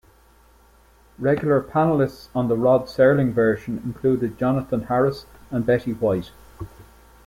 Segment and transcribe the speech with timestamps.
[1.19, 6.31] Regular panelists on the Rod Serling version included Jonathan Harris and Betty White.